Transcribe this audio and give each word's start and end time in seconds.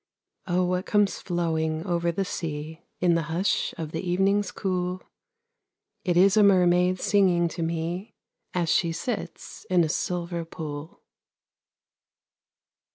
Oh, 0.47 0.63
what 0.65 0.87
comes 0.87 1.19
flowing 1.19 1.85
over 1.85 2.11
the 2.11 2.25
sea 2.25 2.81
In 3.01 3.13
the 3.13 3.21
hush 3.29 3.71
of 3.77 3.91
the 3.91 4.01
evening's 4.01 4.51
cool? 4.51 5.03
It 6.03 6.17
is 6.17 6.35
a 6.35 6.41
mermaid 6.41 6.99
singing 6.99 7.47
to 7.49 7.61
me 7.61 8.15
As 8.51 8.69
she 8.69 8.93
sits 8.93 9.63
in 9.69 9.83
a 9.83 9.89
silver 9.89 10.43
pool. 10.43 11.03